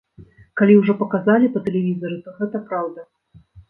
Калі 0.61 0.77
ўжо 0.77 0.95
паказалі 1.03 1.53
па 1.53 1.59
тэлевізары, 1.69 2.21
то 2.27 2.37
гэта 2.43 2.67
праўда! 2.69 3.11